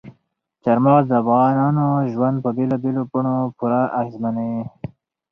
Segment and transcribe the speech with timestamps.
[0.63, 4.61] چار مغز د افغانانو ژوند په بېلابېلو بڼو پوره اغېزمنوي.